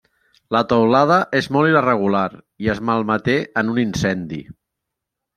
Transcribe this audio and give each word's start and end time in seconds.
La 0.55 0.59
teulada 0.69 1.17
és 1.39 1.49
molt 1.57 1.69
irregular 1.73 2.23
i 2.67 2.71
es 2.75 2.81
malmeté 2.91 3.35
en 3.61 3.69
un 3.75 3.83
incendi. 3.83 4.41